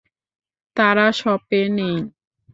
[0.77, 1.97] তারা শপে নেই।